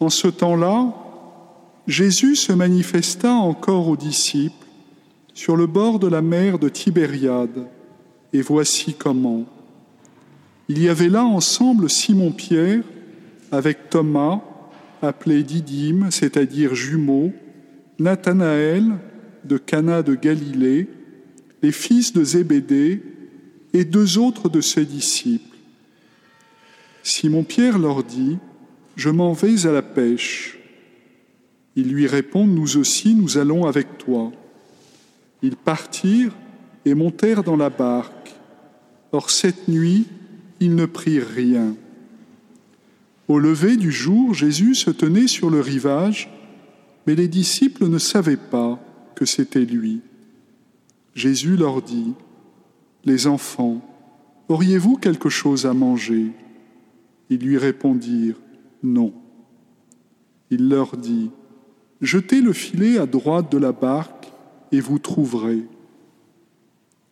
[0.00, 0.94] En ce temps-là,
[1.86, 4.54] Jésus se manifesta encore aux disciples
[5.34, 7.66] sur le bord de la mer de Tibériade,
[8.32, 9.44] et voici comment.
[10.68, 12.82] Il y avait là ensemble Simon-Pierre
[13.52, 14.40] avec Thomas,
[15.02, 17.32] appelé Didyme, c'est-à-dire jumeau,
[17.98, 18.84] Nathanaël
[19.44, 20.88] de Cana de Galilée,
[21.62, 23.02] les fils de Zébédée
[23.72, 25.56] et deux autres de ses disciples.
[27.02, 28.38] Simon-Pierre leur dit,
[28.96, 30.58] Je m'en vais à la pêche.
[31.76, 34.32] Ils lui répondent, Nous aussi, nous allons avec toi.
[35.42, 36.34] Ils partirent
[36.84, 38.34] et montèrent dans la barque.
[39.12, 40.06] Or cette nuit,
[40.60, 41.74] ils ne prirent rien.
[43.28, 46.30] Au lever du jour, Jésus se tenait sur le rivage,
[47.06, 48.78] mais les disciples ne savaient pas
[49.14, 50.00] que c'était lui.
[51.14, 52.12] Jésus leur dit,
[53.04, 53.80] Les enfants,
[54.48, 56.26] auriez-vous quelque chose à manger?
[57.30, 58.36] Ils lui répondirent,
[58.82, 59.12] Non.
[60.50, 61.30] Il leur dit,
[62.00, 64.32] Jetez le filet à droite de la barque
[64.72, 65.64] et vous trouverez.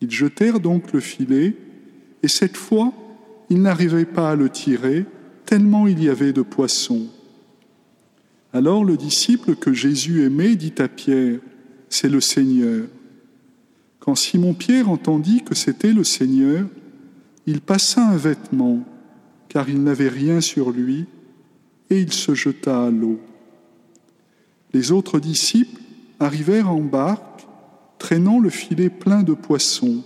[0.00, 1.54] Ils jetèrent donc le filet,
[2.22, 2.92] et cette fois,
[3.50, 5.04] ils n'arrivaient pas à le tirer,
[5.44, 7.08] tellement il y avait de poissons.
[8.52, 11.40] Alors le disciple que Jésus aimait dit à Pierre,
[11.88, 12.86] C'est le Seigneur.
[13.98, 16.66] Quand Simon-Pierre entendit que c'était le Seigneur,
[17.46, 18.84] il passa un vêtement,
[19.48, 21.06] car il n'avait rien sur lui,
[21.90, 23.20] et il se jeta à l'eau.
[24.72, 25.80] Les autres disciples
[26.20, 27.46] arrivèrent en barque,
[27.98, 30.02] traînant le filet plein de poissons.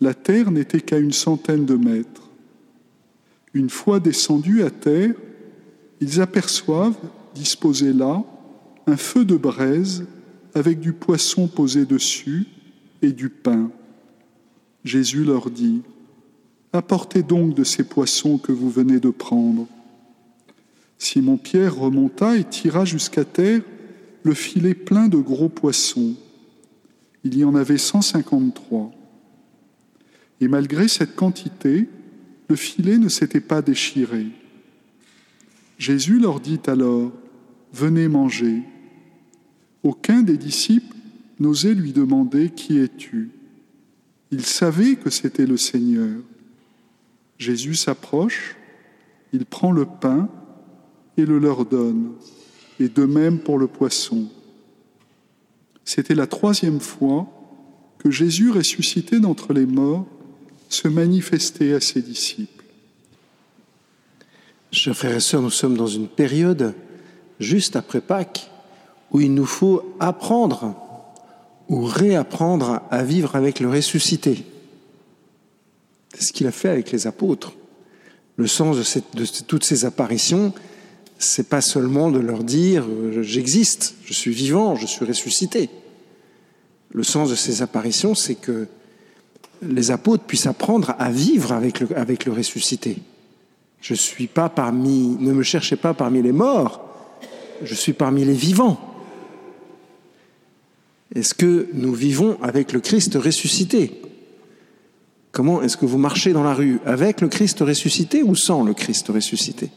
[0.00, 2.30] La terre n'était qu'à une centaine de mètres.
[3.54, 5.14] Une fois descendus à terre,
[6.00, 6.98] ils aperçoivent,
[7.34, 8.22] disposé là,
[8.86, 10.04] un feu de braise
[10.54, 12.46] avec du poisson posé dessus
[13.02, 13.70] et du pain.
[14.84, 15.82] Jésus leur dit,
[16.72, 19.66] Apportez donc de ces poissons que vous venez de prendre.
[20.98, 23.62] Simon-Pierre remonta et tira jusqu'à terre
[24.22, 26.14] le filet plein de gros poissons.
[27.24, 28.92] Il y en avait 153.
[30.40, 31.88] Et malgré cette quantité,
[32.48, 34.26] le filet ne s'était pas déchiré.
[35.78, 37.12] Jésus leur dit alors,
[37.72, 38.62] Venez manger.
[39.82, 40.96] Aucun des disciples
[41.38, 43.30] n'osait lui demander Qui es-tu?
[44.30, 46.20] Il savait que c'était le Seigneur.
[47.38, 48.56] Jésus s'approche,
[49.32, 50.28] il prend le pain
[51.16, 52.12] et le leur donne,
[52.78, 54.28] et de même pour le poisson.
[55.84, 57.26] C'était la troisième fois
[57.98, 60.06] que Jésus, ressuscité d'entre les morts,
[60.68, 62.64] se manifestait à ses disciples.
[64.72, 66.74] Chers frères et sœurs, nous sommes dans une période,
[67.40, 68.50] juste après Pâques,
[69.12, 70.74] où il nous faut apprendre
[71.68, 74.44] ou réapprendre à vivre avec le ressuscité.
[76.14, 77.52] C'est ce qu'il a fait avec les apôtres.
[78.36, 80.52] Le sens de, de toutes ces apparitions,
[81.18, 85.70] c'est pas seulement de leur dire euh, j'existe, je suis vivant, je suis ressuscité.
[86.90, 88.68] Le sens de ces apparitions, c'est que
[89.62, 91.80] les apôtres puissent apprendre à vivre avec
[92.26, 92.98] le, ressuscité.
[93.80, 96.84] Je suis pas parmi, ne me cherchez pas parmi les morts,
[97.62, 98.78] je suis parmi les vivants.
[101.14, 104.02] Est-ce que nous vivons avec le Christ ressuscité?
[105.32, 108.74] Comment est-ce que vous marchez dans la rue Avec le Christ ressuscité ou sans le
[108.74, 109.70] Christ ressuscité?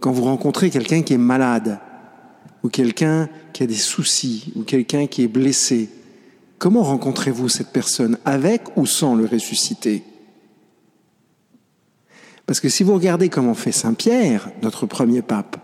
[0.00, 1.78] Quand vous rencontrez quelqu'un qui est malade,
[2.62, 5.90] ou quelqu'un qui a des soucis, ou quelqu'un qui est blessé,
[6.58, 10.02] comment rencontrez-vous cette personne Avec ou sans le ressuscité?
[12.46, 15.58] Parce que si vous regardez comment fait Saint Pierre, notre premier pape,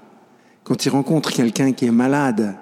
[0.64, 2.56] quand il rencontre quelqu'un qui est malade,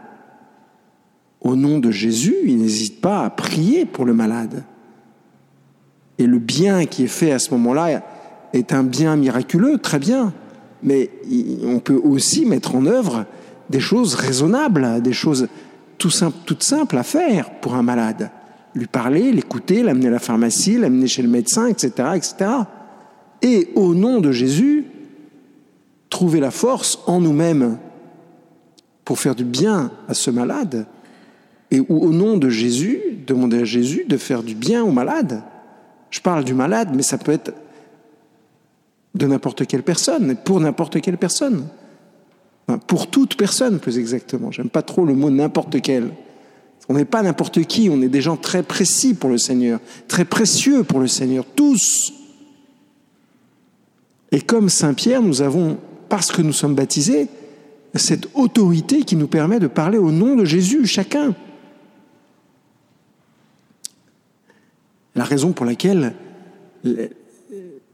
[1.41, 4.65] au nom de Jésus, il n'hésite pas à prier pour le malade.
[6.19, 8.03] Et le bien qui est fait à ce moment-là
[8.53, 10.33] est un bien miraculeux, très bien.
[10.85, 11.11] Mais
[11.65, 13.27] on peut aussi mettre en œuvre
[13.71, 15.49] des choses raisonnables, des choses
[15.99, 16.11] tout
[16.45, 18.31] toutes simples à faire pour un malade.
[18.75, 22.51] Lui parler, l'écouter, l'amener à la pharmacie, l'amener chez le médecin, etc., etc.
[23.41, 24.85] Et au nom de Jésus,
[26.11, 27.79] trouver la force en nous-mêmes
[29.05, 30.87] pour faire du bien à ce malade,
[31.71, 35.43] et au nom de Jésus, demander à Jésus de faire du bien au malade.
[36.11, 37.53] Je parle du malade, mais ça peut être
[39.15, 41.69] de n'importe quelle personne, pour n'importe quelle personne.
[42.87, 44.51] pour toute personne, plus exactement.
[44.51, 46.11] J'aime pas trop le mot n'importe quel.
[46.89, 50.25] On n'est pas n'importe qui, on est des gens très précis pour le Seigneur, très
[50.25, 52.13] précieux pour le Seigneur, tous.
[54.33, 55.79] Et comme Saint Pierre, nous avons,
[56.09, 57.29] parce que nous sommes baptisés,
[57.95, 61.35] cette autorité qui nous permet de parler au nom de Jésus, chacun.
[65.15, 66.15] La raison pour laquelle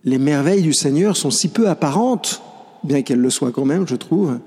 [0.05, 2.43] les merveilles du Seigneur sont si peu apparentes,
[2.85, 4.39] bien qu'elles le soient quand même, je trouve,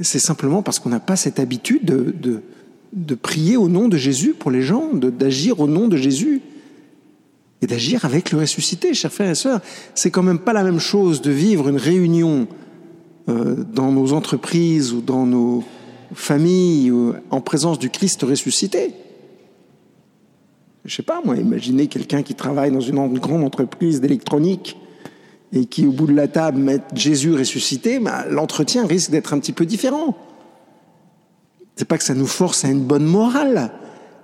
[0.00, 4.50] C'est simplement parce qu'on n'a pas cette habitude de, prier au nom de Jésus pour
[4.50, 6.42] les gens, d'agir au nom de Jésus
[7.62, 9.60] et d'agir avec le ressuscité, chers frères et sœurs.
[9.94, 12.48] C'est quand même pas la même chose de vivre une réunion
[13.28, 15.62] euh, dans nos entreprises ou dans nos
[16.14, 16.92] familles
[17.30, 18.94] en présence du Christ ressuscité.
[20.84, 24.78] Je sais pas, moi, imaginez quelqu'un qui travaille dans une grande entreprise d'électronique
[25.52, 29.40] et qui, au bout de la table, met Jésus ressuscité, bah, l'entretien risque d'être un
[29.40, 30.16] petit peu différent.
[31.76, 33.72] C'est pas que ça nous force à une bonne morale,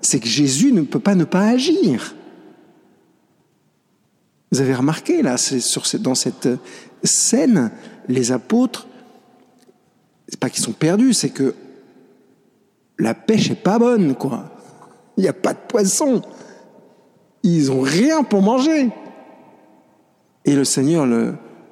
[0.00, 2.14] c'est que Jésus ne peut pas ne pas agir.
[4.52, 5.36] Vous avez remarqué, là,
[6.00, 6.48] dans cette
[7.02, 7.70] scène,
[8.08, 8.86] les apôtres,
[10.28, 11.54] c'est pas qu'ils sont perdus, c'est que
[12.98, 14.50] la pêche est pas bonne, quoi.
[15.16, 16.22] Il n'y a pas de poisson.
[17.48, 18.90] Ils ont rien pour manger.
[20.44, 21.06] Et le Seigneur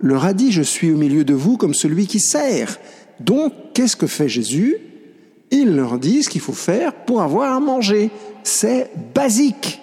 [0.01, 2.79] leur a dit, je suis au milieu de vous comme celui qui sert.
[3.19, 4.77] Donc, qu'est-ce que fait Jésus?
[5.51, 8.11] Il leur dit ce qu'il faut faire pour avoir à manger.
[8.45, 9.81] C'est basique.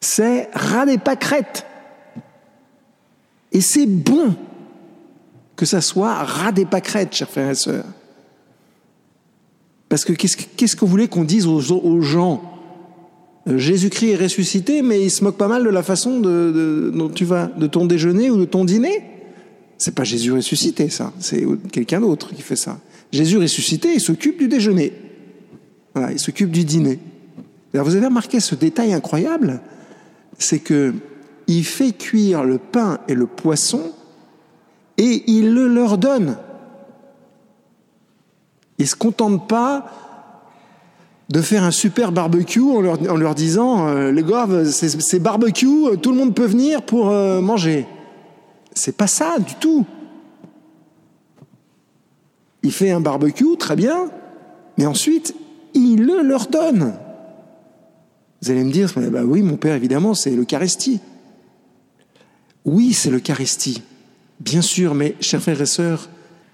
[0.00, 1.66] C'est ras des pâquerettes.
[3.52, 4.34] Et c'est bon
[5.54, 7.84] que ça soit ras des pâquerettes, chers frères et sœurs.
[9.90, 12.42] Parce que qu'est-ce que vous voulez qu'on dise aux gens?
[13.46, 17.24] Jésus-Christ est ressuscité, mais il se moque pas mal de la façon de, dont tu
[17.24, 19.02] vas, de ton déjeuner ou de ton dîner.
[19.78, 21.12] C'est pas Jésus ressuscité, ça.
[21.18, 22.78] C'est quelqu'un d'autre qui fait ça.
[23.12, 24.92] Jésus ressuscité, il s'occupe du déjeuner.
[25.94, 26.98] Voilà, il s'occupe du dîner.
[27.72, 29.60] Alors vous avez remarqué ce détail incroyable,
[30.38, 30.94] c'est que
[31.46, 33.92] il fait cuire le pain et le poisson
[34.98, 36.36] et il le leur donne.
[38.78, 40.09] Il se contente pas
[41.30, 46.16] de faire un super barbecue en leur, disant euh, les gars, c'est barbecue, tout le
[46.16, 47.86] monde peut venir pour euh, manger.
[48.74, 49.86] C'est pas ça du tout.
[52.62, 54.10] Il fait un barbecue, très bien,
[54.76, 55.36] mais ensuite,
[55.72, 56.94] il le leur donne.
[58.42, 60.98] Vous allez me dire, bah oui, mon père, évidemment, c'est l'Eucharistie.
[62.64, 63.84] Oui, c'est l'Eucharistie,
[64.40, 66.08] bien sûr, mais chers frères et sœurs,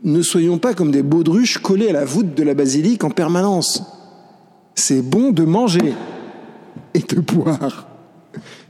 [0.04, 3.82] Ne soyons pas comme des baudruches collés à la voûte de la basilique en permanence.
[4.74, 5.94] C'est bon de manger
[6.94, 7.88] et de boire.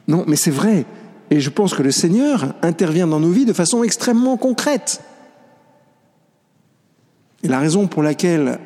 [0.08, 0.86] Non, mais c'est vrai.
[1.30, 5.00] Et je pense que le Seigneur intervient dans nos vies de façon extrêmement concrète.
[7.42, 8.58] Et la raison pour laquelle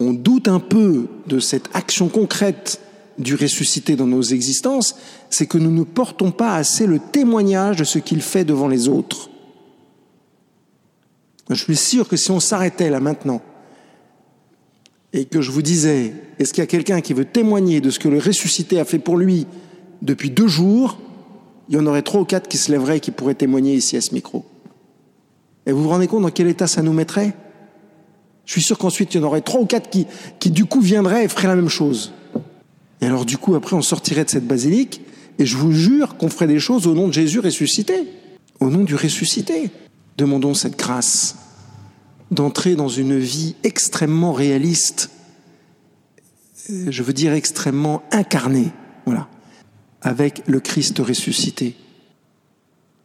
[0.00, 2.80] on doute un peu de cette action concrète
[3.18, 4.96] du ressuscité dans nos existences,
[5.28, 8.88] c'est que nous ne portons pas assez le témoignage de ce qu'il fait devant les
[8.88, 9.28] autres.
[11.50, 13.40] Je suis sûr que si on s'arrêtait là maintenant
[15.12, 17.98] et que je vous disais, est-ce qu'il y a quelqu'un qui veut témoigner de ce
[17.98, 19.46] que le ressuscité a fait pour lui
[20.02, 20.98] depuis deux jours,
[21.68, 23.96] il y en aurait trois ou quatre qui se lèveraient et qui pourraient témoigner ici
[23.96, 24.44] à ce micro.
[25.66, 27.34] Et vous vous rendez compte dans quel état ça nous mettrait?
[28.44, 30.06] Je suis sûr qu'ensuite il y en aurait trois ou quatre qui,
[30.38, 32.12] qui du coup viendraient et feraient la même chose.
[33.00, 35.02] Et alors du coup après on sortirait de cette basilique
[35.38, 38.04] et je vous jure qu'on ferait des choses au nom de Jésus ressuscité,
[38.60, 39.70] au nom du ressuscité.
[40.18, 41.36] Demandons cette grâce
[42.30, 45.10] d'entrer dans une vie extrêmement réaliste,
[46.68, 48.70] je veux dire extrêmement incarnée,
[49.06, 49.28] voilà,
[50.02, 51.74] avec le Christ ressuscité,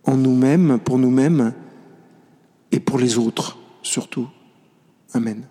[0.04, 1.54] en nous-mêmes, pour nous-mêmes
[2.74, 4.28] et pour les autres surtout.
[5.14, 5.44] Amen.